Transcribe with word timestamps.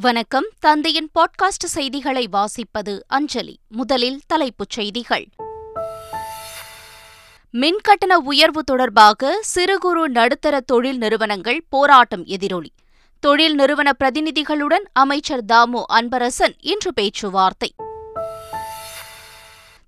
வணக்கம். 0.00 0.48
தந்தையின் 0.58 1.10
பாட்காஸ்ட் 1.14 1.64
செய்திகளை 1.64 2.28
வாசிப்பது 2.32 3.00
அஞ்சலி. 3.06 3.58
முதலில் 3.68 4.20
தலைப்புச் 4.26 4.70
செய்திகள். 4.70 5.28
மின்கட்டண 7.52 8.12
உயர்வு 8.24 8.64
தொடர்பாக 8.64 9.38
சிறு 9.40 9.78
குறு 9.78 10.08
நடுத்தர 10.08 10.60
தொழில் 10.60 10.98
நிறுவனங்கள் 10.98 11.64
போராட்டம் 11.68 12.24
எதிரொலி. 12.24 12.70
தொழில் 13.20 13.54
நிறுவன 13.54 13.92
பிரதிநிதிகளுடன் 14.04 14.82
அமைச்சர் 14.92 15.44
தாமு 15.44 15.82
அன்பரசன் 15.92 16.54
இன்று 16.60 16.94
பேச்சுவார்த்தை. 16.94 17.74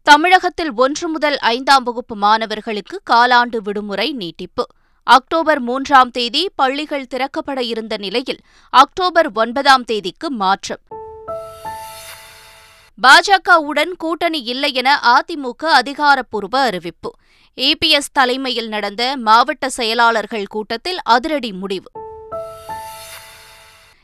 தமிழகத்தில் 0.02 0.72
ஒன்று 0.74 1.08
முதல் 1.08 1.38
ஐந்தாம் 1.38 1.82
வகுப்பு 1.82 2.16
மாணவர்களுக்கு 2.16 3.00
காலாண்டு 3.10 3.56
விடுமுறை 3.56 4.12
நீட்டிப்பு. 4.12 4.66
அக்டோபர் 5.08 5.60
மூன்றாம் 5.60 6.10
தேதி 6.10 6.50
பள்ளிகள் 6.54 7.06
திறக்கப்பட 7.14 7.60
இருந்த 7.60 7.96
நிலையில் 7.96 8.38
அக்டோபர் 8.70 9.30
ஒன்பதாம் 9.34 9.84
தேதிக்கு 9.84 10.30
மாற்றம். 10.30 10.80
பாஜகவுடன் 13.02 13.92
கூட்டணி 13.98 14.42
இல்லை 14.42 14.74
என 14.74 15.00
அதிமுக 15.02 15.64
அதிகாரப்பூர்வ 15.64 16.60
அறிவிப்பு. 16.60 17.10
ஏபிஎஸ் 17.56 18.12
தலைமையில் 18.12 18.68
நடந்த 18.68 19.16
மாவட்ட 19.16 19.68
செயலாளர்கள் 19.68 20.46
கூட்டத்தில் 20.46 20.98
அதிரடி 21.02 21.52
முடிவு. 21.52 21.90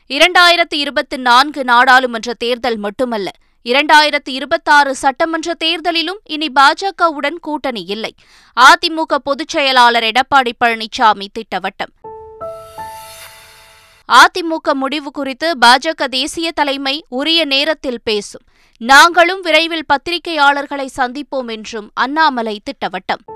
இரண்டாயிரத்தி 0.07 0.75
இருபத்தி 0.75 1.17
நான்கு 1.17 1.63
நாடாளுமன்ற 1.63 2.33
தேர்தல் 2.33 2.77
மட்டுமல்ல 2.77 3.31
இரண்டாயிரத்து 3.65 4.29
இருபத்தாறு 4.29 4.95
சட்டமன்ற 4.95 5.53
தேர்தலிலும் 5.63 6.19
இனி 6.23 6.51
பாஜகவுடன் 6.55 7.39
கூட்டணி 7.41 7.85
இல்லை. 7.85 8.15
அதிமுக 8.59 9.15
பொதுச் 9.23 9.47
செயலாளர் 9.47 10.03
எடப்பாடி 10.03 10.51
பழனிசாமி 10.65 11.27
திட்டவட்டம். 11.39 11.93
அதிமுக 14.07 14.73
முடிவு 14.73 15.11
குறித்து 15.11 15.57
பாஜக 15.65 16.05
தேசிய 16.09 16.51
தலைமை 16.51 17.05
உரிய 17.09 17.45
நேரத்தில் 17.45 18.01
பேசும். 18.03 18.41
நாங்களும் 18.77 19.41
விரைவில் 19.41 19.85
பத்திரிகையாளர்களை 19.93 20.87
சந்திப்போம் 20.97 21.51
என்றும் 21.51 21.91
அண்ணாமலை 21.93 22.61
திட்டவட்டம். 22.63 23.34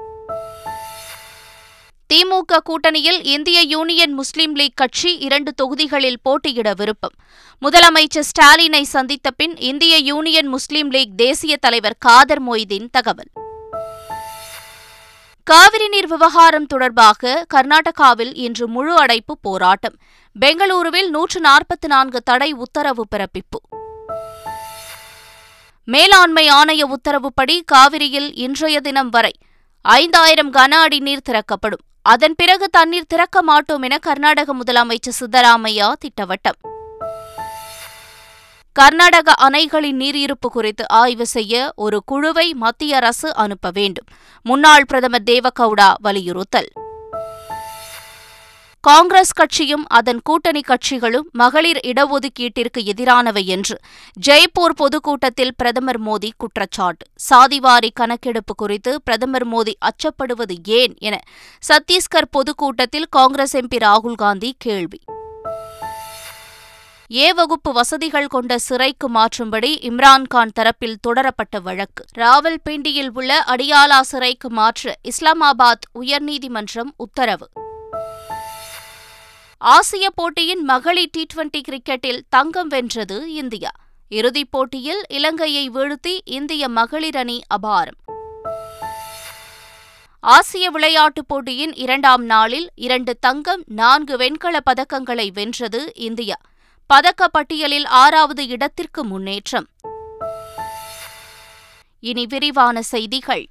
திமுக 2.14 2.58
கூட்டணியில் 2.70 3.26
இந்திய 3.26 3.62
யூனியன் 3.62 4.14
முஸ்லீம் 4.14 4.56
லீக் 4.56 4.76
கட்சி 4.76 5.18
இரண்டு 5.18 5.54
தொகுதிகளில் 5.54 6.20
போட்டியிட 6.22 6.74
விருப்பம். 6.74 7.14
முதலமைச்சர் 7.62 8.28
ஸ்டாலினை 8.30 8.82
சந்தித்த 8.82 9.32
பின் 9.32 9.58
இந்திய 9.58 9.98
யூனியன் 9.98 10.48
முஸ்லீம் 10.48 10.90
லீக் 10.90 11.12
தேசிய 11.16 11.58
தலைவர் 11.58 11.96
காதர் 12.00 12.44
மொய்தீன் 12.48 12.88
தகவல். 12.92 13.32
காவிரி 15.44 15.88
நீர் 15.88 16.08
விவகாரம் 16.08 16.66
தொடர்பாக 16.66 17.46
கர்நாடகாவில் 17.54 18.32
இன்று 18.34 18.68
முழு 18.68 18.96
அடைப்பு 18.96 19.38
போராட்டம். 19.42 19.98
பெங்களூருவில் 20.40 21.10
நூற்று 21.10 21.42
நாற்பத்தி 21.42 21.88
நான்கு 21.88 22.22
தடை 22.22 22.52
உத்தரவு 22.52 23.06
பிறப்பிப்பு. 23.16 23.60
மேலாண்மை 25.84 26.48
ஆணைய 26.50 26.82
உத்தரவுப்படி 26.82 27.64
காவிரியில் 27.66 28.36
இன்றைய 28.36 28.80
தினம் 28.80 29.10
வரை 29.10 29.32
ஐந்தாயிரம் 29.82 30.54
கன 30.54 30.72
அடி 30.86 31.00
நீர் 31.00 31.22
திறக்கப்படும். 31.22 31.84
அதன் 32.10 32.34
பிறகு 32.36 32.70
தண்ணீர் 32.70 33.08
திறக்க 33.08 33.42
மாட்டோம் 33.42 33.82
என 33.82 33.98
கர்நாடக 33.98 34.56
முதலமைச்சர் 34.56 35.18
சித்தராமையா 35.20 35.94
திட்டவட்டம். 36.00 36.60
கர்நாடக 38.72 39.50
அணைகளின் 39.50 39.92
நீர் 39.92 40.16
இருப்பு 40.16 40.50
குறித்து 40.50 40.90
ஆய்வு 40.90 41.26
செய்ய 41.26 41.72
ஒரு 41.76 42.04
குழுவை 42.06 42.54
மத்திய 42.54 42.96
அரசு 42.96 43.36
அனுப்ப 43.36 43.70
வேண்டும். 43.74 44.06
முன்னாள் 44.44 44.86
பிரதமர் 44.88 45.24
தேவகவுடா 45.26 45.94
வலியுறுத்தல். 46.02 46.70
காங்கிரஸ் 48.82 49.34
கட்சியும் 49.34 49.88
அதன் 49.88 50.20
கூட்டணி 50.24 50.62
கட்சிகளும் 50.68 51.26
மகளிர் 51.32 51.80
இடஒதுக்கீட்டிற்கு 51.84 52.80
எதிரானவை 52.80 53.46
என்று 53.46 53.80
ஜெய்ப்பூர் 54.28 54.76
பொதுக்கூட்டத்தில் 54.76 55.56
பிரதமர் 55.58 56.02
மோடி 56.02 56.30
குற்றச்சாட்டு. 56.38 57.06
சாதிவாரி 57.30 57.90
கணக்கெடுப்பு 57.94 58.56
குறித்து 58.56 59.02
பிரதமர் 59.02 59.48
மோடி 59.48 59.74
அச்சப்படுவது 59.80 60.56
ஏன் 60.64 60.96
என 61.00 61.20
சத்தீஸ்கர் 61.68 62.30
பொதுக்கூட்டத்தில் 62.32 63.08
காங்கிரஸ் 63.10 63.58
எம்பி 63.58 63.78
ராகுல்காந்தி 63.78 64.52
கேள்வி. 64.58 65.02
ஏ 67.12 67.34
வகுப்பு 67.34 67.74
வசதிகள் 67.74 68.28
கொண்ட 68.28 68.58
சிறைக்கு 68.58 69.10
மாற்றும்படி 69.10 69.72
இம்ரான்கான் 69.90 70.52
தரப்பில் 70.60 71.00
தொடரப்பட்ட 71.08 71.60
வழக்கு. 71.64 72.06
ராவல்பிண்டியில் 72.18 73.10
உள்ள 73.14 73.44
அடியாலா 73.48 74.02
சிறைக்கு 74.02 74.50
மாற்ற 74.50 74.96
இஸ்லாமாபாத் 75.04 75.88
உயர்நீதிமன்றம் 76.00 76.92
உத்தரவு. 76.98 77.50
ஆசிய 79.62 80.10
போட்டியின் 80.10 80.64
மகளிர் 80.64 81.10
டி 81.12 81.26
டுவெண்டி 81.34 81.62
கிரிக்கெட்டில் 81.62 82.20
தங்கம் 82.30 82.68
வென்றது 82.68 83.34
இந்தியா. 83.34 83.70
இறுதிப் 84.10 84.52
போட்டியில் 84.52 85.04
இலங்கையை 85.10 85.70
வீழ்த்தி 85.70 86.20
இந்திய 86.26 86.68
மகளிர் 86.68 87.16
அணி 87.16 87.42
அபாரம். 87.62 87.98
ஆசிய 90.20 90.70
விளையாட்டுப் 90.70 91.28
போட்டியின் 91.28 91.74
இரண்டாம் 91.74 92.24
நாளில் 92.24 92.70
இரண்டு 92.76 93.18
தங்கம் 93.20 93.64
நான்கு 93.66 94.18
வெண்கல 94.18 94.60
பதக்கங்களை 94.66 95.30
வென்றது 95.34 95.92
இந்தியா. 95.96 96.36
பதக்க 96.86 97.28
பட்டியலில் 97.28 97.86
ஆறாவது 97.86 98.48
இடத்திற்கு 98.48 99.04
முன்னேற்றம். 99.04 99.68
இனி 102.00 102.26
விரிவான 102.26 102.82
செய்திகள். 102.82 103.48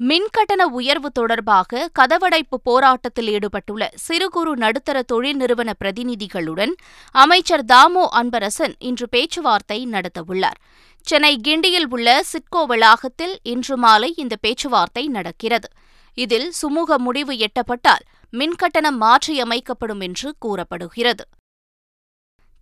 மின்கட்டண 0.00 0.62
உயர்வு 0.62 1.10
தொடர்பாக 1.10 1.90
கதவடைப்பு 1.98 2.56
போராட்டத்தில் 2.62 3.28
ஈடுபட்டுள்ள 3.28 3.90
சிறு 3.94 4.28
குறு 4.28 4.56
நடுத்தர 4.56 5.02
தொழில் 5.02 5.36
நிறுவன 5.36 5.72
பிரதிநிதிகளுடன் 5.84 6.72
அமைச்சர் 7.10 7.64
தாமோ 7.64 8.08
அன்பரசன் 8.12 8.74
இன்று 8.78 9.08
பேச்சுவார்த்தை 9.08 9.86
நடத்தவுள்ளார். 9.86 10.58
சென்னை 11.00 11.40
கிண்டியில் 11.48 11.88
உள்ள 11.88 12.22
சிட்கோ 12.32 12.62
வளாகத்தில் 12.66 13.38
இன்று 13.42 13.76
மாலை 13.76 14.12
இந்த 14.16 14.36
பேச்சுவார்த்தை 14.40 15.06
நடக்கிறது. 15.06 15.68
இதில் 16.14 16.52
சுமூக 16.62 16.98
முடிவு 16.98 17.34
எட்டப்பட்டால் 17.46 18.04
மின்கட்டணம் 18.32 19.00
மாற்றியமைக்கப்படும் 19.00 20.00
என்று 20.00 20.34
கூறப்படுகிறது. 20.38 21.24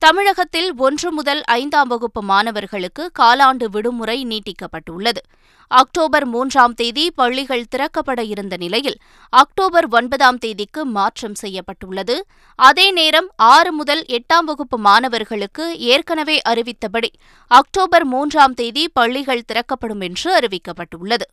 தமிழகத்தில் 0.05 0.71
ஒன்று 0.77 1.13
முதல் 1.13 1.43
ஐந்தாம் 1.45 1.89
வகுப்பு 1.89 2.23
மாணவர்களுக்கு 2.23 3.11
காலாண்டு 3.19 3.65
விடுமுறை 3.65 4.17
நீட்டிக்கப்பட்டுள்ளது. 4.25 5.21
அக்டோபர் 5.71 6.27
மூன்றாம் 6.27 6.75
தேதி 6.75 7.11
பள்ளிகள் 7.11 7.65
திறக்கப்பட 7.75 8.21
இருந்த 8.23 8.57
நிலையில் 8.57 8.99
அக்டோபர் 9.33 9.89
ஒன்பதாம் 9.91 10.39
தேதிக்கு 10.39 10.85
மாற்றம் 10.85 11.35
செய்யப்பட்டுள்ளது. 11.35 12.17
அதே 12.59 12.87
நேரம் 12.91 13.31
ஆறு 13.37 13.73
முதல் 13.73 14.05
எட்டாம் 14.09 14.49
வகுப்பு 14.51 14.79
மாணவர்களுக்கு 14.79 15.79
ஏற்கனவே 15.79 16.41
அறிவித்தபடி 16.49 17.13
அக்டோபர் 17.51 18.05
மூன்றாம் 18.05 18.55
தேதி 18.55 18.89
பள்ளிகள் 18.89 19.47
திறக்கப்படும் 19.47 20.01
என்று 20.01 20.31
அறிவிக்கப்பட்டுள்ளது. 20.39 21.29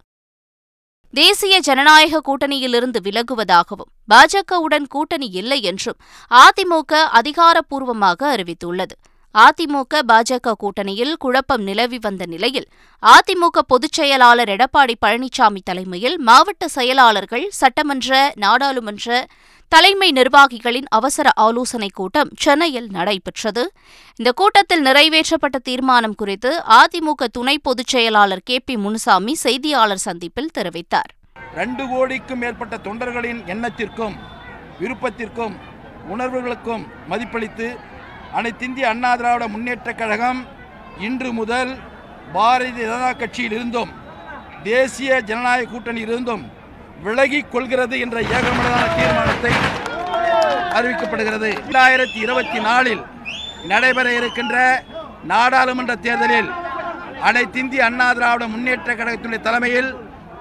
தேசிய 1.13 1.59
ஜனநாயக 1.59 2.21
கூட்டணியிலிருந்து 2.21 2.99
விலகுவதாகவும் 3.01 3.89
பாஜகவுடன் 4.07 4.85
கூட்டணி 4.87 5.29
இல்லை 5.31 5.61
என்றும் 5.61 5.97
அதிமுக 6.29 7.01
அதிகாரப்பூர்வமாக 7.11 8.29
அறிவித்துள்ளது. 8.35 8.95
அதிமுக 9.35 9.99
பாஜக 10.07 10.53
கூட்டணியில் 10.59 11.13
குழப்பம் 11.13 11.61
நிலவி 11.61 11.97
வந்த 11.97 12.25
நிலையில் 12.25 12.67
அதிமுக 13.03 13.59
பொதுச் 13.67 13.93
செயலாளர் 13.93 14.49
எடப்பாடி 14.49 14.93
பழனிசாமி 15.05 15.61
தலைமையில் 15.63 16.17
மாவட்ட 16.19 16.67
செயலாளர்கள் 16.67 17.45
சட்டமன்ற 17.49 18.33
நாடாளுமன்ற 18.35 19.27
தலைமை 19.69 20.11
நிர்வாகிகளின் 20.11 20.87
அவசர 20.89 21.29
ஆலோசனைக் 21.35 21.95
கூட்டம் 21.95 22.29
சென்னையில் 22.37 22.89
நடைபெற்றது. 22.91 23.71
இந்த 24.15 24.31
கூட்டத்தில் 24.31 24.85
நிறைவேற்றப்பட்ட 24.85 25.57
தீர்மானம் 25.63 26.15
குறித்து 26.15 26.63
அதிமுக 26.69 27.27
துணை 27.31 27.59
பொதுச் 27.59 27.87
செயலாளர் 27.87 28.43
கே 28.43 28.59
பி 28.59 28.77
முனுசாமி 28.77 29.35
செய்தியாளர் 29.35 30.03
சந்திப்பில் 30.07 30.51
தெரிவித்தார். 30.59 31.11
ரெண்டு 31.53 31.87
கோடிக்கும் 31.87 32.39
மேற்பட்ட 32.39 32.77
தொண்டர்களின் 32.77 33.41
எண்ணத்திற்கும் 33.45 34.17
விருப்பத்திற்கும் 34.79 35.55
உணர்வுகளுக்கும் 36.09 36.83
மதிப்பளித்து 37.09 37.67
அனைத்திந்திய 38.37 38.85
அண்ணா 38.91 39.11
திராவிட 39.15 39.45
முன்னேற்றக் 39.47 39.99
கழகம் 40.01 40.39
இன்று 40.99 41.29
முதல் 41.31 41.71
பாரதிய 42.33 42.73
ஜனதா 42.79 43.11
கட்சியில் 43.11 43.55
இருந்தும் 43.57 43.91
தேசிய 44.63 45.19
ஜனநாயக 45.29 45.67
கூட்டணி 45.69 46.01
இருந்தும் 46.01 46.43
விலகிக் 47.03 47.51
கொள்கிறது 47.51 47.95
என்ற 47.99 48.17
ஏகமனதான 48.35 48.83
தீர்மானத்தை 48.97 49.53
அறிவிக்கப்படுகிறது. 50.77 51.49
இரண்டாயிரத்தி 51.59 52.19
இருபத்தி 52.25 52.59
நாலில் 52.59 53.03
நடைபெற 53.71 54.07
இருக்கின்ற 54.13 54.55
நாடாளுமன்ற 55.31 55.95
தேர்தலில் 56.05 56.49
அனைத்திந்திய 57.29 57.83
அண்ணா 57.83 58.07
திராவிட 58.11 58.45
முன்னேற்ற 58.47 58.89
கழகத்தினுடைய 58.95 59.41
தலைமையில் 59.41 59.91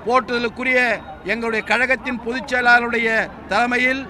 போற்றுதலுக்குரிய 0.07 0.79
எங்களுடைய 1.25 1.63
கழகத்தின் 1.65 2.23
பொதுச் 2.25 2.51
செயலாளருடைய 2.51 3.09
தலைமையில் 3.49 4.03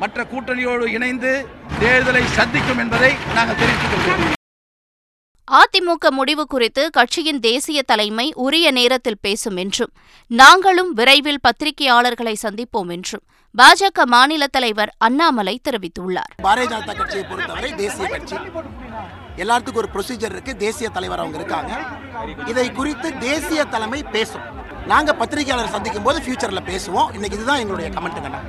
மற்ற 0.00 0.24
கூட்டணியோடு 0.24 0.86
இணைந்து 0.86 1.46
தேர்தலை 1.80 2.24
சந்திக்கும் 2.24 2.78
என்பதை 2.78 3.14
நாங்கள் 3.34 3.56
தெரிவித்துக் 3.56 3.90
கொள்கிறோம். 3.90 4.36
அதிமுக 5.48 6.10
முடிவு 6.10 6.46
குறித்து 6.46 6.90
கட்சியின் 6.90 7.40
தேசிய 7.40 7.82
தலைமை 7.82 8.32
உரிய 8.34 8.70
நேரத்தில் 8.70 9.18
பேசும் 9.20 9.56
என்றும் 9.56 9.92
நாங்களும் 10.26 10.92
விரைவில் 10.92 11.40
பத்திரிகையாளர்களை 11.46 12.34
சந்திப்போம் 12.42 12.90
என்றும் 12.90 13.24
பாஜக 13.58 14.04
மாநில 14.04 14.46
தலைவர் 14.46 14.94
அண்ணாமலை 14.98 15.60
தெரிவித்துள்ளார். 15.68 16.32
பாரதிய 16.42 16.70
ஜனதா 16.72 16.96
கட்சியை 16.96 17.24
பொறுத்தவரை 17.24 17.74
தேசிய 17.74 18.08
கட்சி. 18.08 18.36
எல்லாத்துக்கும் 19.36 19.80
ஒரு 19.82 19.88
ப்ரொசீஜர் 19.94 20.32
இருக்கு. 20.36 20.56
தேசிய 20.56 20.88
தலைவர் 20.88 21.18
அவங்க 21.18 21.38
இருக்காங்க. 21.38 21.72
இதை 22.46 22.72
குறித்து 22.72 23.18
தேசிய 23.18 23.64
தலைமை 23.64 24.02
பேசும். 24.02 24.42
நாங்க 24.86 25.14
பத்திரிகையாளர் 25.14 25.74
சந்திக்கும் 25.76 26.02
போது 26.02 26.20
ஃபியூச்சர்ல 26.26 26.62
பேசுவோம். 26.72 27.12
இன்னைக்கு 27.12 27.38
இதுதான் 27.38 27.58
எங்களுடைய 27.58 27.90
கமெண்ட்டுங்கண்ணா 27.98 28.42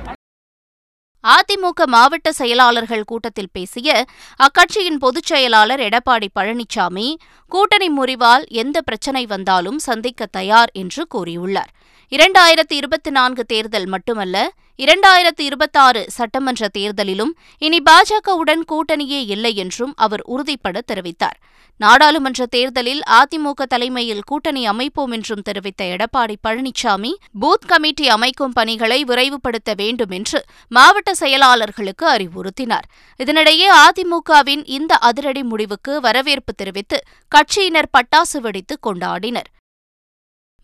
அதிமுக 1.24 1.86
மாவட்ட 1.86 2.32
செயலாளர்கள் 2.32 3.04
கூட்டத்தில் 3.04 3.52
பேசிய 3.52 4.06
அக்கட்சியின் 4.38 4.98
பொதுச் 4.98 5.24
செயலாளர் 5.24 5.80
எடப்பாடி 5.80 6.28
பழனிசாமி 6.34 7.14
கூட்டணி 7.48 7.88
முறிவால் 7.90 8.44
எந்த 8.46 8.80
பிரச்சினை 8.80 9.26
வந்தாலும் 9.26 9.78
சந்திக்க 9.78 10.26
தயார் 10.26 10.70
என்று 10.72 11.06
கூறியுள்ளார். 11.14 11.72
இரண்டாயிரத்தி 12.14 12.72
இருபத்தி 12.72 13.10
நான்கு 13.10 13.44
தேர்தல் 13.44 13.86
மட்டுமல்ல 13.86 14.36
இரண்டாயிரத்தி 14.78 15.40
இருபத்தாறு 15.40 16.10
சட்டமன்ற 16.10 16.68
தேர்தலிலும் 16.78 17.30
இனி 17.58 17.78
பாஜகவுடன் 17.90 18.62
கூட்டணியே 18.72 19.20
இல்லை 19.34 19.56
என்றும் 19.56 19.92
அவர் 19.96 20.22
உறுதிப்பட 20.28 20.80
தெரிவித்தார். 20.92 21.38
நாடாளுமன்ற 21.76 22.46
தேர்தலில் 22.46 23.00
அதிமுக 23.10 23.62
தலைமையில் 23.68 24.22
கூட்டணி 24.26 24.66
அமைப்போம் 24.66 25.10
என்றும் 25.10 25.42
தெரிவித்த 25.42 25.84
எடப்பாடி 25.84 26.36
பழனிசாமி 26.48 27.12
பூத் 27.40 27.66
கமிட்டி 27.66 28.08
அமைக்கும் 28.08 28.52
பணிகளை 28.52 29.04
விரைவுபடுத்த 29.04 29.72
வேண்டும் 29.76 30.10
என்று 30.10 30.44
மாவட்ட 30.68 31.12
செயலாளர்களுக்கு 31.20 32.06
அறிவுறுத்தினார். 32.16 32.86
இதனிடையே 33.20 33.70
அதிமுகவின் 33.86 34.62
இந்த 34.64 34.94
அதிரடி 34.94 35.42
முடிவுக்கு 35.42 36.00
வரவேற்பு 36.00 36.54
தெரிவித்து 36.54 37.00
கட்சியினர் 37.34 37.92
பட்டாசு 37.98 38.40
வெடித்து 38.40 38.78
கொண்டாடினர். 38.86 39.50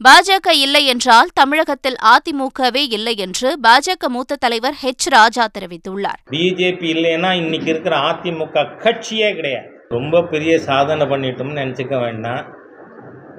பாஜக 0.06 0.48
இல்லை 0.64 0.80
என்றால் 0.90 1.30
தமிழகத்தில் 1.38 1.96
அதிமுகவே 2.10 2.82
இல்லை 2.96 3.14
என்று 3.24 3.48
பாஜக 3.64 4.08
மூத்த 4.14 4.36
தலைவர் 4.44 4.76
ஹெச் 4.82 5.06
ராஜா 5.14 5.44
தெரிவித்துள்ளார். 5.56 6.20
பிஜேபி 6.34 6.86
இல்லைன்னா 6.94 7.30
இன்னைக்கு 7.40 7.68
இருக்கிற 7.72 7.94
அதிமுக 8.10 8.64
கட்சியே 8.84 9.30
கிடையாது. 9.38 9.68
ரொம்ப 9.96 10.22
பெரிய 10.32 10.52
சாதனை 10.68 11.04
பண்ணிட்டோம்னு 11.12 11.60
நினச்சிக்க 11.60 11.96
வேண்டாம். 12.04 12.44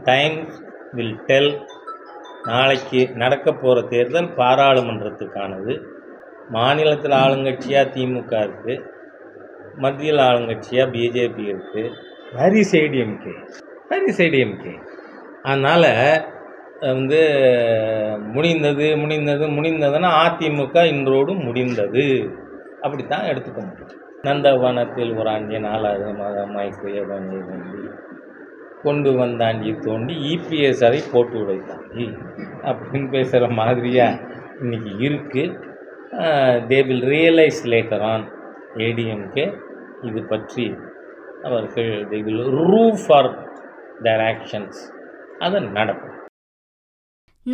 டைம் 0.08 0.36
வில் 0.98 1.16
டெல் 1.30 1.52
நாளைக்கு 2.50 3.02
நடக்க 3.22 3.48
போகிற 3.54 3.86
தேர்தல் 3.94 4.30
பாராளுமன்றத்துக்கானது. 4.40 5.74
மாநிலத்தில் 6.56 7.16
ஆளுங்கட்சியாக 7.24 7.92
திமுக 7.96 8.34
இருக்குது 8.48 8.76
மத்தியில் 9.84 10.22
ஆளுங்கட்சியாக 10.28 10.92
பிஜேபி 10.96 11.46
இருக்குது 11.54 11.92
ஹரி 12.40 12.64
சைடிஎம்கே 12.72 13.34
ஹரி 13.92 14.12
சைடிஎம்கே 14.20 14.74
அதனால் 15.44 15.90
வந்து 16.82 17.20
முடிந்தது 18.34 18.98
முடிந்தது 18.98 19.48
முடிந்ததுன்னா 19.48 20.10
அதிமுக 20.26 20.84
இன்றோடு 20.84 21.34
முடிந்தது. 21.34 22.06
அப்படித்தான் 22.82 23.26
எடுத்துக்க 23.26 23.62
முடியும். 23.70 23.96
நந்தவனத்தில் 24.22 25.12
ஒரு 25.18 25.60
நாலாவது 25.60 26.08
மாதமாய் 26.14 26.72
குயவனை 26.82 27.38
நம்பி 27.50 27.82
கொண்டு 28.84 29.12
வந்தாண்டி 29.12 29.72
தோண்டி 29.80 30.16
இபிஎஸ் 30.34 30.84
அதை 30.86 31.00
போட்டு 31.12 31.38
உடைத்தாண்டி 31.40 32.06
அப்படின்னு 32.70 33.10
பேசுகிற 33.10 33.48
மாதிரியா 33.50 34.08
இன்னைக்கு 34.62 34.92
இருக்குது 35.08 35.56
they 36.70 36.80
will 36.88 37.06
realize 37.16 37.62
later 37.66 38.02
on 38.02 38.26
ADMK 38.76 39.46
இது 40.02 40.24
பற்றி 40.24 40.66
அவர்கள் 41.44 41.92
they 42.12 42.24
will 42.24 42.46
rue 42.70 42.84
for 43.04 43.30
their 44.02 44.24
actions 44.32 44.80
அது 45.40 45.62
நடக்கும். 45.62 46.09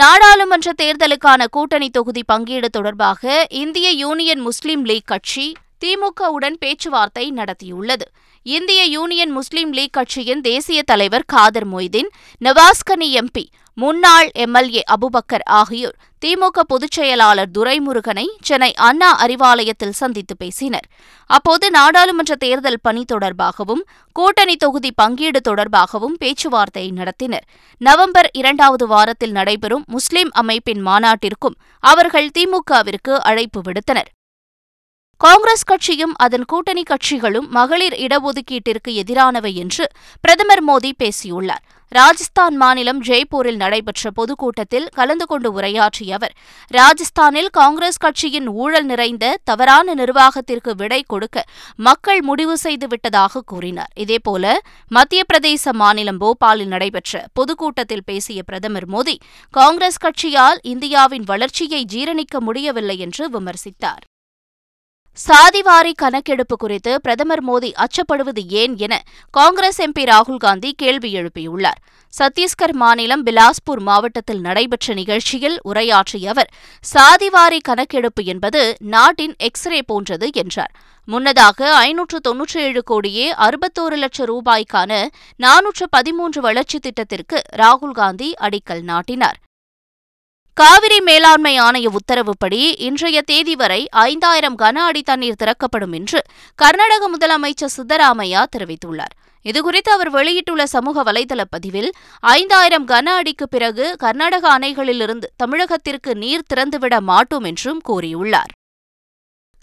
நாடாளுமன்ற 0.01 0.74
தேர்தலுக்கான 0.81 1.45
கூட்டணி 1.51 1.89
தொகுதி 1.89 2.24
பங்கீடு 2.24 2.69
தொடர்பாக 2.69 3.47
இந்திய 3.50 3.92
யூனியன் 3.92 4.39
முஸ்லீம் 4.39 4.86
லீக் 4.86 5.06
கட்சி 5.06 5.53
திமுகவுடன் 5.86 6.57
பேச்சுவார்த்தை 6.59 7.31
நடத்தியுள்ளது. 7.31 8.06
இந்திய 8.47 8.81
யூனியன் 8.86 9.31
முஸ்லீம் 9.31 9.71
லீக் 9.71 9.94
கட்சியின் 9.94 10.42
தேசிய 10.42 10.80
தலைவர் 10.83 11.24
காதர் 11.25 11.65
மொய்தீன் 11.68 12.09
நவாஸ்கனி 12.42 13.07
எம்பி 13.21 13.44
முன்னாள் 13.74 14.30
எம்எல்ஏ 14.33 14.81
அபுபக்கர் 14.95 15.45
ஆகியோர் 15.59 15.95
திமுக 16.21 16.59
பொதுச் 16.68 16.92
செயலாளர் 16.92 17.50
துரைமுருகனை 17.57 18.25
சென்னை 18.42 18.74
அண்ணா 18.74 19.09
அறிவாலயத்தில் 19.25 19.95
சந்தித்து 20.01 20.36
பேசினர். 20.38 20.88
அப்போது 21.30 21.71
நாடாளுமன்ற 21.71 22.36
தேர்தல் 22.36 22.80
பணி 22.81 23.06
தொடர்பாகவும் 23.13 23.83
கூட்டணி 24.12 24.56
தொகுதி 24.56 24.92
பங்கீடு 24.95 25.42
தொடர்பாகவும் 25.50 26.15
பேச்சுவார்த்தை 26.18 26.92
நடத்தினர். 26.92 27.45
நவம்பர் 27.81 28.30
இரண்டாவது 28.33 28.88
வாரத்தில் 28.88 29.31
நடைபெறும் 29.31 29.83
முஸ்லிம் 29.88 30.30
அமைப்பின் 30.33 30.86
மாநாட்டிற்கும் 30.88 31.57
அவர்கள் 31.80 32.30
திமுகவிற்கு 32.39 33.15
அழைப்பு 33.31 33.62
விடுத்தனர். 33.62 34.12
காங்கிரஸ் 35.18 35.64
கட்சியும் 35.64 36.14
அதன் 36.16 36.46
கூட்டணி 36.46 36.84
கட்சிகளும் 36.84 37.48
மகளிர் 37.48 37.94
இடஒதுக்கீட்டிற்கு 37.94 38.92
எதிரானவை 39.02 39.54
என்று 39.54 39.86
பிரதமர் 40.22 40.64
மோடி 40.68 40.92
பேசியுள்ளார். 40.98 41.64
ராஜஸ்தான் 41.92 42.56
மாநிலம் 42.56 43.04
ஜெய்ப்பூரில் 43.04 43.56
நடைபெற்ற 43.56 44.12
பொதுக்கூட்டத்தில் 44.12 44.88
கலந்து 44.94 45.26
கொண்டு 45.26 45.50
உரையாற்றிய 45.54 46.16
அவர் 46.16 46.34
ராஜஸ்தானில் 46.72 47.50
காங்கிரஸ் 47.52 47.98
கட்சியின் 47.98 48.48
ஊழல் 48.48 48.86
நிறைந்த 48.86 49.38
தவறான 49.44 49.94
நிர்வாகத்திற்கு 49.94 50.74
விடை 50.76 51.04
கொடுக்க 51.08 51.46
மக்கள் 51.76 52.22
முடிவு 52.22 52.58
செய்துவிட்டதாக 52.64 53.44
கூறினார். 53.46 53.92
இதேபோல 54.00 54.56
மத்திய 54.88 55.24
பிரதேச 55.34 55.74
மாநிலம் 55.74 56.20
போபாலில் 56.20 56.74
நடைபெற்ற 56.74 57.26
பொதுக்கூட்டத்தில் 57.34 58.06
பேசிய 58.06 58.42
பிரதமர் 58.44 58.90
மோடி 58.90 59.16
காங்கிரஸ் 59.52 60.02
கட்சியால் 60.06 60.60
இந்தியாவின் 60.64 61.24
வளர்ச்சியை 61.24 61.86
ஜீரணிக்க 61.94 62.40
முடியவில்லை 62.40 62.98
என்று 62.98 63.30
விமர்சித்தார். 63.30 64.04
சாதிவாரி 65.28 65.92
கணக்கெடுப்பு 65.96 66.58
குறித்து 66.58 67.02
பிரதமர் 67.02 67.44
மோடி 67.48 67.72
அச்சப்படுவது 67.76 68.48
ஏன் 68.48 68.78
என 68.78 69.04
காங்கிரஸ் 69.32 69.82
எம்பி 69.82 70.04
ராகுல்காந்தி 70.04 70.72
கேள்வி 70.76 71.14
எழுப்பியுள்ளார். 71.16 71.80
சத்தீஸ்கர் 72.18 72.72
மாநிலம் 72.72 73.26
பிலாஸ்பூர் 73.26 73.80
மாவட்டத்தில் 73.80 74.40
நடைபெற்ற 74.40 74.94
நிகழ்ச்சியில் 74.94 75.60
உரையாற்றிய 75.62 76.30
அவர் 76.30 76.52
சாதிவாரி 76.94 77.58
கணக்கெடுப்பு 77.62 78.24
என்பது 78.24 78.76
நாட்டின் 78.80 79.36
எக்ஸ்ரே 79.38 79.82
போன்றது 79.82 80.30
என்றார். 80.34 80.72
முன்னதாக 81.06 81.76
ஐநூற்று 81.76 82.20
தொன்னூற்றி 82.30 82.58
ஏழு 82.58 82.84
கோடியே 82.84 83.32
அறுபத்தோரு 83.32 83.98
லட்சம் 83.98 84.30
ரூபாய்க்கான 84.34 85.06
நானூற்று 85.40 85.88
பதிமூன்று 85.90 86.42
வளர்ச்சித் 86.42 86.82
திட்டத்திற்கு 86.82 87.42
ராகுல்காந்தி 87.56 88.32
அடிக்கல் 88.42 88.82
நாட்டினார். 88.82 89.38
காவிரி 90.60 91.00
மேலாண்மை 91.00 91.60
ஆணைய 91.60 91.88
உத்தரவுப்படி 91.88 92.60
இன்றைய 92.80 93.22
தேதி 93.22 93.56
வரை 93.56 93.88
ஐந்தாயிரம் 93.90 94.57
கன 94.57 94.74
அடி 94.74 95.02
தண்ணீர் 95.02 95.36
திறக்கப்படும் 95.36 95.92
என்று 95.92 96.22
கர்நாடக 96.56 97.10
முதலமைச்சர் 97.10 97.74
சித்தராமையா 97.78 98.44
தெரிவித்துள்ளார். 98.57 99.13
இதுகுறித்து 99.46 99.90
அவர் 99.90 100.09
வெளியிட்டுள்ள 100.09 100.66
சமூக 100.66 101.04
வலைதள 101.04 101.42
பதிவில் 101.50 101.92
ஐந்தாயிரம் 102.19 102.88
கன 102.88 103.06
அடிக்கு 103.19 103.47
பிறகு 103.47 103.95
கர்நாடக 103.97 104.59
அணைகளிலிருந்து 104.59 105.30
தமிழகத்திற்கு 105.44 106.14
நீர் 106.14 106.47
திறந்துவிட 106.54 107.02
மாட்டோம் 107.02 107.44
என்றும் 107.44 107.81
கூறியுள்ளார். 107.90 108.54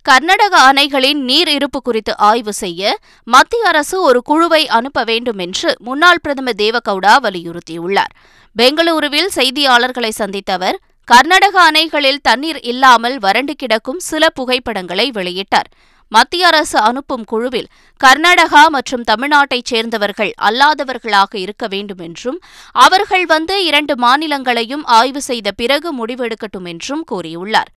கர்நாடக 0.05 0.55
அணைகளின் 0.69 1.21
நீர் 1.29 1.49
இருப்பு 1.49 1.81
குறித்து 1.83 2.13
ஆய்வு 2.29 2.53
செய்ய 2.53 2.99
மத்திய 3.27 3.67
அரசு 3.67 3.97
ஒரு 4.03 4.21
குழுவை 4.23 4.63
அனுப்ப 4.69 5.05
வேண்டும் 5.05 5.39
என்று 5.39 5.71
முன்னாள் 5.79 6.21
பிரதமர் 6.23 6.59
தேவகவுடா 6.63 7.13
வலியுறுத்தியுள்ளார். 7.27 8.13
பெங்களூருவில் 8.57 9.31
செய்தியாளர்களை 9.35 10.09
சந்தித்த 10.09 10.53
அவர் 10.53 10.79
கர்நாடக 11.09 11.57
அணைகளில் 11.71 12.19
தண்ணீர் 12.23 12.61
இல்லாமல் 12.61 13.17
வறண்டு 13.19 13.55
கிடக்கும் 13.57 14.01
சில 14.01 14.31
புகைப்படங்களை 14.31 15.07
வெளியிட்டார். 15.15 15.69
மத்திய 16.13 16.47
அரசு 16.47 16.79
அனுப்பும் 16.79 17.25
குழுவில் 17.25 17.69
கர்நாடகா 18.01 18.63
மற்றும் 18.69 19.05
தமிழ்நாட்டைச் 19.11 19.71
சேர்ந்தவர்கள் 19.73 20.33
அல்லாதவர்களாக 20.49 21.33
இருக்க 21.37 21.67
வேண்டும் 21.67 21.99
என்றும் 21.99 22.41
அவர்கள் 22.87 23.27
வந்து 23.27 23.57
இரண்டு 23.65 23.97
மாநிலங்களையும் 24.07 24.85
ஆய்வு 24.99 25.23
செய்த 25.23 25.51
பிறகு 25.63 25.91
முடிவெடுக்கட்டும் 26.01 26.69
என்றும் 26.75 27.05
கூறியுள்ளார். 27.13 27.71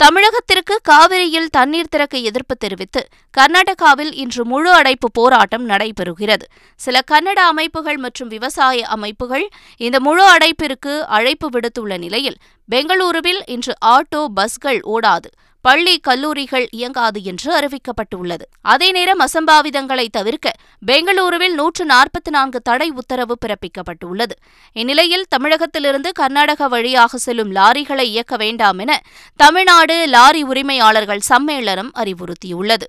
தமிழகத்திற்கு 0.00 0.74
காவிரியில் 0.88 1.50
தண்ணீர் 1.56 1.90
திறக்க 1.90 2.16
எதிர்ப்பு 2.28 2.54
தெரிவித்து 2.56 3.00
கர்நாடகாவில் 3.34 4.10
இன்று 4.22 4.42
முழு 4.44 4.70
அடைப்பு 4.72 5.08
போராட்டம் 5.12 5.64
நடைபெறுகிறது. 5.68 6.46
சில 6.80 7.02
கன்னட 7.10 7.40
அமைப்புகள் 7.52 7.98
மற்றும் 8.04 8.28
விவசாய 8.28 8.86
அமைப்புகள் 8.96 9.46
இந்த 9.86 10.00
முழு 10.00 10.24
அடைப்பிற்கு 10.34 10.94
அழைப்பு 11.18 11.48
விடுத்துள்ள 11.54 11.98
நிலையில் 11.98 12.38
பெங்களூருவில் 12.68 13.40
இன்று 13.46 13.74
ஆட்டோ 13.94 14.22
பஸ்கள் 14.38 14.80
ஓடாது. 14.94 15.30
பள்ளி 15.62 15.98
கல்லூரிகள் 15.98 16.68
இயங்காது 16.70 17.22
என்று 17.22 17.50
அறிவிக்கப்பட்டுள்ளது. 17.58 18.46
அதே 18.60 18.90
நேரம் 18.90 19.20
அசம்பாவிதங்களை 19.20 20.08
தவிர்க்க 20.10 20.52
பெங்களூருவில் 20.86 21.54
நூற்று 21.54 21.84
நாற்பத்தி 21.86 22.30
நான்கு 22.30 22.60
தடை 22.60 22.90
உத்தரவு 22.90 23.38
பிறப்பிக்கப்பட்டுள்ளது. 23.46 24.34
இந்நிலையில் 24.72 25.24
தமிழகத்திலிருந்து 25.28 26.12
கர்நாடக 26.12 26.68
வழியாக 26.68 27.18
செல்லும் 27.18 27.54
லாரிகளை 27.54 28.00
இயக்க 28.00 28.36
வேண்டாம் 28.36 28.78
என 28.78 29.02
தமிழ்நாடு 29.36 30.06
லாரி 30.08 30.42
உரிமையாளர்கள் 30.42 31.22
சம்மேளனம் 31.28 31.92
அறிவுறுத்தியுள்ளது. 31.94 32.88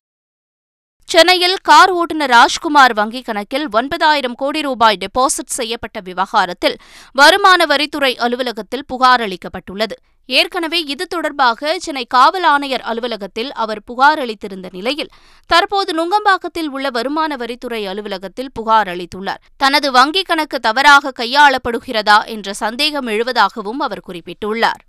சென்னையில் 1.10 1.58
கார் 1.62 1.92
ஓட்டுநர் 1.92 2.30
ராஜ்குமார் 2.30 2.94
வங்கிக் 2.94 3.24
கணக்கில் 3.24 3.68
ஒன்பதாயிரம் 3.72 4.36
கோடி 4.36 4.62
ரூபாய் 4.62 4.98
டெபாசிட் 4.98 5.56
செய்யப்பட்ட 5.60 6.00
விவகாரத்தில் 6.00 6.78
வருமான 7.12 7.66
வரித்துறை 7.66 8.16
அலுவலகத்தில் 8.18 8.86
புகார் 8.88 9.22
அளிக்கப்பட்டுள்ளது. 9.22 9.96
ஏற்கனவே 10.26 10.84
இது 10.84 11.08
தொடர்பாக 11.08 11.80
சென்னை 11.80 12.06
காவல் 12.06 12.44
ஆணையர் 12.44 12.82
அலுவலகத்தில் 12.82 13.52
அவர் 13.54 13.84
புகார் 13.84 14.20
அளித்திருந்த 14.20 14.70
நிலையில் 14.72 15.10
தற்போது 15.48 15.94
நுங்கம்பாக்கத்தில் 15.94 16.68
உள்ள 16.68 16.90
வருமான 16.90 17.36
வரித்துறை 17.36 17.88
அலுவலகத்தில் 17.88 18.52
புகார் 18.54 18.88
அளித்துள்ளார். 18.88 19.42
தனது 19.58 19.92
வங்கிக் 19.92 20.26
கணக்கு 20.26 20.60
தவறாக 20.60 21.12
கையாளப்படுகிறதா 21.20 22.26
என்ற 22.26 22.54
சந்தேகம் 22.54 23.08
எழுவதாகவும் 23.08 23.80
அவர் 23.80 24.04
குறிப்பிட்டுள்ளார். 24.08 24.82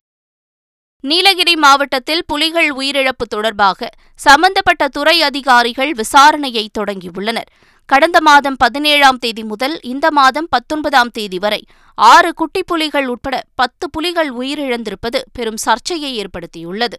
நீலகிரி 0.99 1.55
மாவட்டத்தில் 1.55 2.23
புலிகள் 2.25 2.69
உயிரிழப்பு 2.69 3.25
தொடர்பாக 3.29 3.89
சம்பந்தப்பட்ட 4.15 4.87
துறை 4.87 5.21
அதிகாரிகள் 5.21 5.91
விசாரணையை 5.91 6.67
தொடங்கியுள்ளனர். 6.79 7.49
கடந்த 7.89 8.21
மாதம் 8.21 8.55
பதினேழாம் 8.57 9.17
தேதி 9.17 9.43
முதல் 9.43 9.79
இந்த 9.81 10.11
மாதம் 10.11 10.47
பத்தொன்பதாம் 10.49 11.11
தேதி 11.11 11.39
வரை 11.39 11.59
ஆறு 11.97 12.33
குட்டி 12.33 12.63
புலிகள் 12.63 13.07
உட்பட 13.07 13.43
பத்து 13.55 13.89
புலிகள் 13.89 14.31
உயிரிழந்திருப்பது 14.33 15.19
பெரும் 15.33 15.57
சர்ச்சையை 15.57 16.11
ஏற்படுத்தியுள்ளது. 16.21 16.97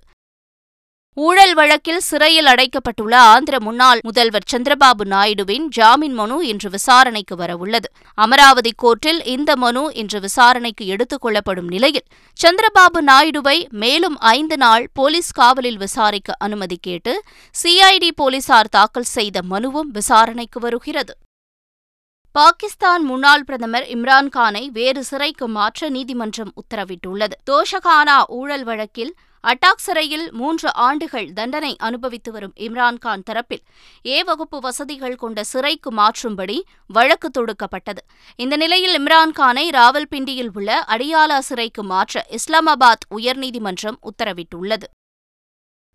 ஊழல் 1.19 1.55
வழக்கில் 1.55 2.01
சிறையில் 2.01 2.47
அடைக்கப்பட்டுள்ள 2.47 3.15
ஆந்திர 3.15 3.61
முன்னாள் 3.61 4.01
முதல்வர் 4.03 4.43
சந்திரபாபு 4.53 5.05
நாயுடுவின் 5.05 5.65
ஜாமீன் 5.69 6.13
மனு 6.13 6.47
இன்று 6.47 6.71
விசாரணைக்கு 6.71 7.37
வரவுள்ளது. 7.37 7.85
அமராவதி 8.15 8.73
கோர்ட்டில் 8.83 9.27
இந்த 9.27 9.57
மனு 9.57 9.95
இன்று 9.95 10.21
விசாரணைக்கு 10.21 10.87
எடுத்துக் 10.87 11.21
கொள்ளப்படும் 11.21 11.67
நிலையில் 11.67 12.05
சந்திரபாபு 12.45 13.01
நாயுடுவை 13.07 13.69
மேலும் 13.69 14.19
ஐந்து 14.19 14.57
நாள் 14.57 14.89
போலீஸ் 14.93 15.33
காவலில் 15.33 15.77
விசாரிக்க 15.77 16.35
அனுமதி 16.39 16.79
கேட்டு 16.81 17.23
சிஐடி 17.65 18.09
போலீசார் 18.15 18.69
தாக்கல் 18.69 19.03
செய்த 19.03 19.41
மனுவும் 19.51 19.91
விசாரணைக்கு 19.93 20.61
வருகிறது. 20.61 21.17
பாகிஸ்தான் 22.33 23.05
முன்னாள் 23.05 23.45
பிரதமர் 23.45 23.83
இம்ரான்கானை 23.83 24.67
வேறு 24.67 25.05
சிறைக்கு 25.05 25.49
மாற்ற 25.49 25.89
நீதிமன்றம் 25.89 26.53
உத்தரவிட்டுள்ளது. 26.55 27.33
தோஷகானா 27.51 28.23
ஊழல் 28.27 28.65
வழக்கில் 28.65 29.15
அட்டாக் 29.51 29.83
சிறையில் 29.87 30.33
மூன்று 30.33 30.75
ஆண்டுகள் 30.75 31.33
தண்டனை 31.33 31.77
அனுபவித்து 31.79 32.33
வரும் 32.33 32.53
இம்ரான்கான் 32.57 33.23
தரப்பில் 33.31 33.63
ஏ 34.07 34.23
வகுப்பு 34.23 34.61
வசதிகள் 34.61 35.15
கொண்ட 35.15 35.45
சிறைக்கு 35.45 35.91
மாற்றும்படி 35.93 36.57
வழக்கு 36.87 37.31
தொடுக்கப்பட்டது. 37.39 38.03
இந்த 38.37 38.57
நிலையில் 38.57 39.03
இம்ரான்கானை 39.03 39.67
ராவல்பிண்டியில் 39.69 40.51
உள்ள 40.55 40.85
அடியாலா 40.89 41.39
சிறைக்கு 41.39 41.83
மாற்ற 41.83 42.27
இஸ்லாமாபாத் 42.31 43.07
உயர்நீதிமன்றம் 43.15 43.99
உத்தரவிட்டுள்ளது. 44.03 44.89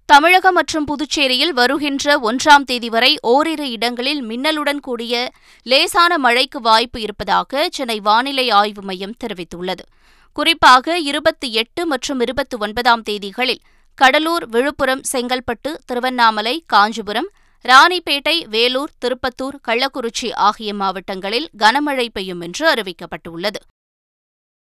தமிழகம் 0.05 0.53
மற்றும் 0.53 0.85
புதுச்சேரியில் 0.85 1.53
வருகின்ற 1.53 2.19
ஒன்றாம் 2.19 2.63
தேதி 2.63 2.89
வரை 2.89 3.17
ஓரிரு 3.21 3.69
இடங்களில் 3.69 4.23
மின்னலுடன் 4.23 4.79
கூடிய 4.79 5.31
லேசான 5.63 6.17
மழைக்கு 6.17 6.61
வாய்ப்பு 6.61 7.01
இருப்பதாக 7.01 7.69
சென்னை 7.71 7.99
வானிலை 7.99 8.49
ஆய்வு 8.49 8.81
மையம் 8.81 9.15
தெரிவித்துள்ளது. 9.23 9.83
குறிப்பாக 10.33 10.99
இருபத்தி 10.99 11.53
எட்டு 11.53 11.85
மற்றும் 11.85 12.19
இருபத்தி 12.19 12.57
ஒன்பதாம் 12.57 13.03
தேதிகளில் 13.09 13.61
கடலூர் 13.95 14.45
விழுப்புரம் 14.49 15.01
செங்கல்பட்டு 15.11 15.71
திருவண்ணாமலை 15.85 16.63
காஞ்சிபுரம் 16.67 17.29
ராணிப்பேட்டை 17.65 18.47
வேலூர் 18.47 18.91
திருப்பத்தூர் 19.05 19.57
கள்ளக்குறிச்சி 19.67 20.33
ஆகிய 20.33 20.73
மாவட்டங்களில் 20.73 21.49
கனமழை 21.57 22.07
பெய்யும் 22.13 22.41
என்று 22.41 22.73
அறிவிக்கப்பட்டுள்ளது. 22.73 23.61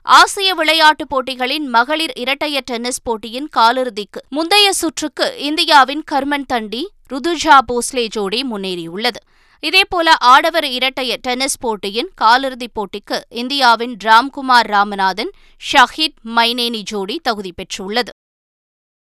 ஆசிய 0.02 0.54
விளையாட்டுப் 0.54 1.10
போட்டிகளின் 1.10 1.68
மகளிர் 1.68 2.14
இரட்டையர் 2.16 2.64
டென்னிஸ் 2.64 3.02
போட்டியின் 3.04 3.50
காலிறுதிக்கு 3.58 4.22
முந்தைய 4.30 4.74
சுற்றுக்கு 4.74 5.38
இந்தியாவின் 5.38 6.04
கர்மன் 6.12 6.50
தண்டி 6.54 6.90
ருதுஜா 7.10 7.60
போஸ்லே 7.72 8.08
ஜோடி 8.08 8.44
முன்னேறியுள்ளது. 8.44 9.22
இதேபோல 9.68 10.10
ஆடவர் 10.20 10.66
இரட்டையர் 10.66 11.20
டென்னிஸ் 11.20 11.60
போட்டியின் 11.60 12.10
காலிறுதிப் 12.22 12.74
போட்டிக்கு 12.76 13.22
இந்தியாவின் 13.30 13.98
ராம்குமார் 14.04 14.68
ராமநாதன் 14.68 15.32
ஷஹீத் 15.72 16.20
மைனேனி 16.26 16.82
ஜோடி 16.82 17.20
தகுதி 17.24 17.54
பெற்றுள்ளது. 17.54 18.10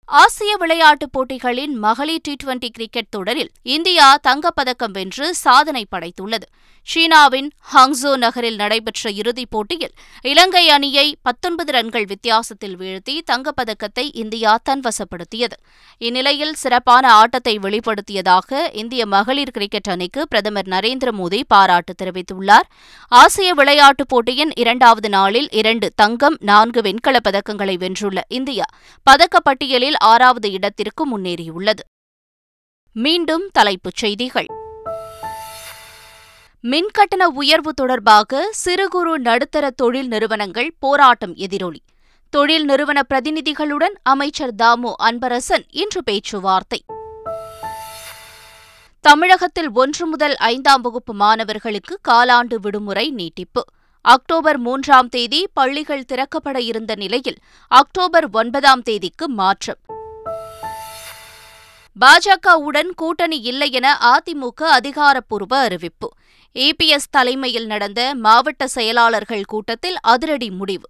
ஆசிய 0.05 0.57
விளையாட்டுப் 0.57 1.13
போட்டிகளின் 1.13 1.75
மகளிர் 1.79 2.21
டி 2.23 2.37
டுவெண்டி 2.45 2.69
கிரிக்கெட் 2.69 3.09
தொடரில் 3.09 3.51
இந்தியா 3.63 4.19
தங்கப்பதக்கம் 4.29 4.91
வென்று 4.93 5.35
சாதனை 5.35 5.87
படைத்துள்ளது. 5.91 6.47
சீனாவின் 6.83 7.51
ஹாங்ஸோ 7.75 8.17
நகரில் 8.17 8.57
நடைபெற்ற 8.57 9.11
இறுதிப் 9.11 9.51
போட்டியில் 9.51 9.93
இலங்கை 10.21 10.69
அணியை 10.69 11.17
பத்தொன்பது 11.23 11.73
ரன்கள் 11.73 12.05
வித்தியாசத்தில் 12.05 12.77
வீழ்த்தி 12.77 13.21
தங்கப்பதக்கத்தை 13.33 14.11
இந்தியா 14.13 14.59
தன்வசப்படுத்தியது. 14.71 15.57
இந்நிலையில் 15.99 16.55
சிறப்பான 16.55 17.13
ஆட்டத்தை 17.13 17.59
வெளிப்படுத்தியதாக 17.59 18.75
இந்திய 18.75 19.07
மகளிர் 19.07 19.51
கிரிக்கெட் 19.51 19.89
அணிக்கு 19.89 20.29
பிரதமர் 20.29 20.67
நரேந்திர 20.67 21.09
மோடி 21.13 21.43
பாராட்டு 21.47 21.95
தெரிவித்துள்ளார். 22.03 22.69
ஆசிய 23.09 23.55
விளையாட்டுப் 23.55 24.09
போட்டியின் 24.09 24.51
இரண்டாவது 24.55 25.09
நாளில் 25.09 25.49
இரண்டு 25.51 25.91
தங்கம் 25.95 26.37
நான்கு 26.41 26.81
வெண்கலப் 26.81 27.29
பதக்கங்களை 27.29 27.79
வென்றுள்ள 27.79 28.25
இந்தியா 28.29 28.65
பதக்கப்பட்டியலில் 29.11 29.99
ஆறாவது 29.99 30.51
இடத்திற்கு 30.53 31.19
முன்னேறியுள்ளது. 31.19 31.85
மீண்டும் 32.93 33.49
தலைப்புச் 33.53 33.97
செய்திகள். 33.97 34.62
மின்கட்டண 36.71 37.23
உயர்வு 37.35 37.75
தொடர்பாக 37.75 38.49
சிறு 38.51 38.89
குறு 38.89 39.19
நடுத்தர 39.19 39.71
தொழில் 39.71 40.09
நிறுவனங்கள் 40.09 40.75
போராட்டம் 40.79 41.35
எதிரொலி. 41.35 41.81
தொழில் 42.31 42.65
நிறுவன 42.65 43.03
பிரதிநிதிகளுடன் 43.15 43.95
அமைச்சர் 44.03 44.55
தாமு 44.55 44.93
அன்பரசன் 44.99 45.65
இன்று 45.71 46.05
பேச்சுவார்த்தை. 46.05 46.85
தமிழகத்தில் 49.01 49.71
ஒன்று 49.73 50.07
முதல் 50.07 50.37
ஐந்தாம் 50.37 50.81
வகுப்பு 50.81 51.15
மாணவர்களுக்கு 51.15 51.99
காலாண்டு 52.09 52.55
விடுமுறை 52.55 53.11
நீட்டிப்பு. 53.11 53.65
அக்டோபர் 54.01 54.59
மூன்றாம் 54.59 55.09
தேதி 55.09 55.49
பள்ளிகள் 55.53 56.05
திறக்கப்பட 56.13 56.61
இருந்த 56.61 56.95
நிலையில் 56.95 57.37
அக்டோபர் 57.69 58.31
ஒன்பதாம் 58.33 58.83
தேதிக்கு 58.83 59.29
மாற்றம். 59.29 59.79
பாஜகவுடன் 62.01 62.91
கூட்டணி 62.97 63.41
இல்லை 63.41 63.71
என 63.71 63.99
அதிமுக 64.01 64.63
அதிகாரப்பூர்வ 64.63 65.59
அறிவிப்பு. 65.59 66.09
ஏபிஎஸ் 66.55 67.11
தலைமையில் 67.11 67.67
நடந்த 67.67 68.15
மாவட்ட 68.15 68.67
செயலாளர்கள் 68.67 69.45
கூட்டத்தில் 69.45 69.97
அதிரடி 70.01 70.51
முடிவு. 70.51 70.89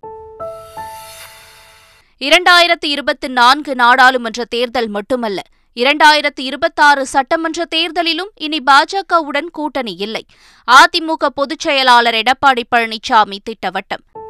இரண்டாயிரத்து 2.18 2.86
இருபத்தி 2.86 3.28
நான்கு 3.28 3.74
நாடாளுமன்ற 3.74 4.44
தேர்தல் 4.44 4.88
மட்டுமல்ல 4.88 5.42
இரண்டாயிரத்து 5.76 6.40
இருபத்தாறு 6.40 7.06
சட்டமன்ற 7.06 7.64
தேர்தலிலும் 7.74 8.28
இனி 8.34 8.62
பாஜகவுடன் 8.66 9.46
கூட்டணி 9.52 9.96
இல்லை. 9.98 10.26
அதிமுக 10.66 11.26
பொதுச் 11.34 11.58
செயலாளர் 11.58 12.14
எடப்பாடி 12.14 12.62
பழனிசாமி 12.76 13.38
திட்டவட்டம். 13.44 14.20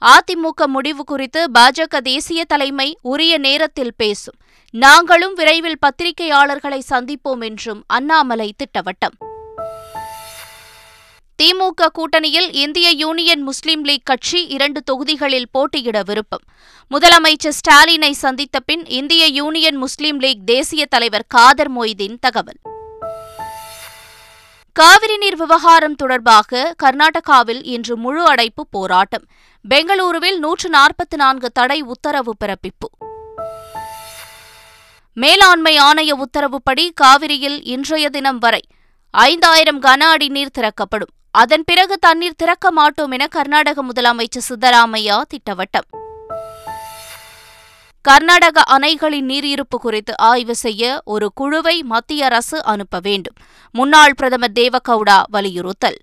அதிமுக 0.00 0.66
முடிவு 0.66 1.04
குறித்து 1.04 1.50
பாஜக 1.58 1.96
தேசிய 1.96 2.44
தலைமை 2.44 2.98
உரிய 3.02 3.38
நேரத்தில் 3.38 3.94
பேசும். 3.96 4.34
நாங்களும் 4.70 5.34
விரைவில் 5.34 5.78
பத்திரிகையாளர்களை 5.86 6.80
சந்திப்போம் 6.90 7.44
என்றும் 7.44 7.84
அண்ணாமலை 7.86 8.54
திட்டவட்டம். 8.56 9.33
திமுக 11.42 11.86
கூட்டணியில் 11.98 12.54
இந்திய 12.54 12.90
யூனியன் 12.90 13.42
முஸ்லீம் 13.42 13.84
லீக் 13.84 14.04
கட்சி 14.04 14.46
இரண்டு 14.46 14.82
தொகுதிகளில் 14.82 15.48
போட்டியிட 15.50 16.02
விருப்பம். 16.02 16.42
முதலமைச்சர் 16.90 17.56
ஸ்டாலினை 17.60 18.10
சந்தித்த 18.10 18.60
பின் 18.60 18.86
இந்திய 18.86 19.26
யூனியன் 19.26 19.76
முஸ்லீம் 19.76 20.18
லீக் 20.18 20.46
தேசிய 20.46 20.86
தலைவர் 20.86 21.24
காதர் 21.28 21.72
மொய்தீன் 21.76 22.16
தகவல். 22.20 22.60
காவிரி 24.72 25.16
நீர் 25.16 25.36
விவகாரம் 25.36 25.94
தொடர்பாக 25.94 26.74
கர்நாடகாவில் 26.82 27.60
இன்று 27.62 27.96
முழு 27.96 28.26
அடைப்பு 28.26 28.66
போராட்டம். 28.70 29.26
பெங்களூருவில் 29.74 30.38
நூற்று 30.38 30.70
நாற்பத்தி 30.70 31.16
நான்கு 31.16 31.50
தடை 31.50 31.80
உத்தரவு 31.80 32.34
பிறப்பிப்பு. 32.44 32.88
மேலாண்மை 35.12 35.78
ஆணைய 35.78 36.10
உத்தரவுப்படி 36.10 36.92
காவிரியில் 36.92 37.64
இன்றைய 37.64 38.08
தினம் 38.08 38.38
வரை 38.38 38.62
ஐந்தாயிரம் 39.10 39.82
கன 39.82 40.00
அடி 40.14 40.28
நீர் 40.28 40.50
திறக்கப்படும். 40.50 41.12
அதன் 41.36 41.64
பிறகு 41.64 41.98
தண்ணீர் 41.98 42.36
திறக்க 42.36 42.70
மாட்டோம் 42.70 43.10
என 43.10 43.26
கர்நாடக 43.26 43.84
முதலமைச்சர் 43.84 44.46
சித்தராமையா 44.48 45.22
திட்டவட்டம். 45.28 45.88
கர்நாடக 48.00 48.78
அணைகளின் 48.78 49.20
நீர் 49.20 49.44
இருப்பு 49.44 49.78
குறித்து 49.78 50.18
ஆய்வு 50.18 50.54
செய்ய 50.54 51.02
ஒரு 51.04 51.32
குழுவை 51.34 51.82
மத்திய 51.82 52.24
அரசு 52.24 52.64
அனுப்ப 52.64 52.98
வேண்டும். 53.02 53.34
முன்னாள் 53.72 54.14
பிரதமர் 54.16 54.52
தேவகவுடா 54.54 55.22
வலியுறுத்தல். 55.30 55.98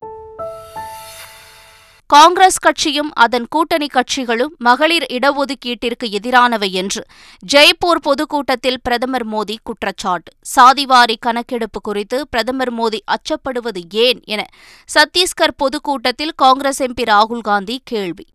காங்கிரஸ் 2.13 2.59
கட்சியும் 2.59 3.13
அதன் 3.13 3.45
கூட்டணி 3.49 3.87
கட்சிகளும் 3.93 4.53
மகளிர் 4.57 5.05
இடஒதுக்கீட்டிற்கு 5.11 6.03
எதிரானவை 6.03 6.71
என்று 6.71 7.05
ஜெய்ப்பூர் 7.53 8.01
பொதுக்கூட்டத்தில் 8.01 8.81
பிரதமர் 8.81 9.27
மோடி 9.27 9.55
குற்றச்சாட்டு. 9.63 10.33
சாதிவாரி 10.55 11.15
கணக்கெடுப்பு 11.19 11.81
குறித்து 11.81 12.27
பிரதமர் 12.27 12.73
மோடி 12.73 12.99
அச்சப்படுவது 13.05 13.81
ஏன் 13.89 14.21
என 14.25 14.45
சத்தீஸ்கர் 14.93 15.55
பொதுக்கூட்டத்தில் 15.57 16.31
காங்கிரஸ் 16.35 16.83
எம்பி 16.83 17.01
ராகுல்காந்தி 17.01 17.77
கேள்வி. 17.83 18.27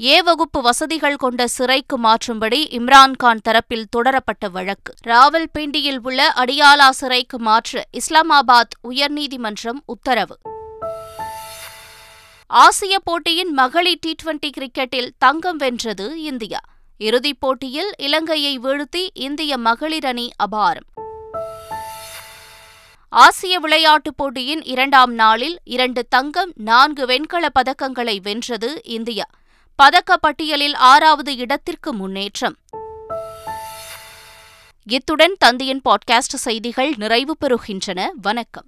ஏ 0.00 0.22
வகுப்பு 0.22 0.62
வசதிகள் 0.62 1.16
கொண்ட 1.16 1.46
சிறைக்கு 1.46 1.98
மாற்றும்படி 1.98 2.60
இம்ரான்கான் 2.78 3.44
தரப்பில் 3.48 3.88
தொடரப்பட்ட 3.96 4.48
வழக்கு. 4.52 4.94
ராவல்பிண்டியில் 5.06 5.98
உள்ள 6.02 6.32
அடியாலா 6.36 6.88
சிறைக்கு 6.90 7.38
மாற்ற 7.38 7.84
இஸ்லாமாபாத் 7.92 8.76
உயர்நீதிமன்றம் 8.88 9.80
உத்தரவு. 9.86 10.38
ஆசிய 12.56 12.98
போட்டியின் 12.98 13.52
மகளிர் 13.52 13.98
டி 14.00 14.14
டுவெண்டி 14.22 14.50
கிரிக்கெட்டில் 14.50 15.08
தங்கம் 15.18 15.56
வென்றது 15.56 16.22
இந்தியா. 16.22 16.60
இறுதிப் 16.98 17.40
போட்டியில் 17.40 17.92
இலங்கையை 17.98 18.58
வீழ்த்தி 18.58 19.08
இந்திய 19.14 19.56
மகளிர் 19.56 20.04
அணி 20.04 20.30
அபாரம். 20.36 21.02
ஆசிய 23.08 23.58
விளையாட்டுப் 23.58 24.16
போட்டியின் 24.16 24.62
இரண்டாம் 24.62 25.14
நாளில் 25.14 25.58
இரண்டு 25.64 26.06
தங்கம் 26.08 26.52
நான்கு 26.54 27.06
வெண்கலப் 27.06 27.60
பதக்கங்களை 27.60 28.20
வென்றது 28.22 28.80
இந்தியா. 28.84 29.24
பதக்க 29.82 30.16
பட்டியலில் 30.16 30.74
ஆறாவது 30.74 31.36
இடத்திற்கு 31.36 31.92
முன்னேற்றம். 31.92 32.56
இத்துடன் 34.82 35.36
தந்தியின் 35.44 35.80
பாட்காஸ்ட் 35.84 36.36
செய்திகள் 36.46 36.92
நிறைவு 36.96 37.36
பெறுகின்றன. 37.40 38.06
வணக்கம். 38.22 38.62